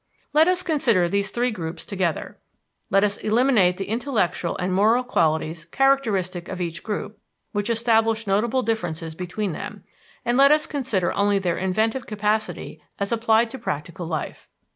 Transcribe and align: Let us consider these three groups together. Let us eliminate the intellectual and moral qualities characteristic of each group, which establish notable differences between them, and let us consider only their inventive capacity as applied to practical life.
Let 0.33 0.47
us 0.47 0.63
consider 0.63 1.07
these 1.07 1.29
three 1.29 1.51
groups 1.51 1.85
together. 1.85 2.39
Let 2.89 3.03
us 3.03 3.17
eliminate 3.17 3.77
the 3.77 3.85
intellectual 3.85 4.57
and 4.57 4.73
moral 4.73 5.03
qualities 5.03 5.63
characteristic 5.65 6.49
of 6.49 6.59
each 6.59 6.81
group, 6.81 7.19
which 7.51 7.69
establish 7.69 8.25
notable 8.25 8.63
differences 8.63 9.13
between 9.13 9.51
them, 9.51 9.83
and 10.25 10.39
let 10.39 10.49
us 10.51 10.65
consider 10.65 11.13
only 11.13 11.37
their 11.37 11.59
inventive 11.59 12.07
capacity 12.07 12.81
as 12.97 13.11
applied 13.11 13.51
to 13.51 13.59
practical 13.59 14.07
life. 14.07 14.49